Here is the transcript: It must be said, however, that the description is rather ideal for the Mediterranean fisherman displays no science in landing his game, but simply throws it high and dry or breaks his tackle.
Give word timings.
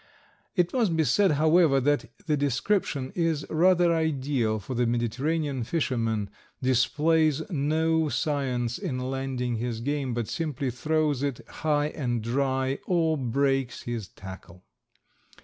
It 0.55 0.73
must 0.73 0.97
be 0.97 1.03
said, 1.03 1.33
however, 1.33 1.79
that 1.79 2.09
the 2.25 2.35
description 2.35 3.11
is 3.13 3.45
rather 3.51 3.93
ideal 3.93 4.57
for 4.57 4.73
the 4.73 4.87
Mediterranean 4.87 5.63
fisherman 5.63 6.31
displays 6.59 7.43
no 7.51 8.09
science 8.09 8.79
in 8.79 8.97
landing 8.97 9.57
his 9.57 9.79
game, 9.79 10.15
but 10.15 10.27
simply 10.27 10.71
throws 10.71 11.21
it 11.21 11.41
high 11.47 11.89
and 11.89 12.23
dry 12.23 12.79
or 12.87 13.15
breaks 13.15 13.83
his 13.83 14.07
tackle. 14.07 14.63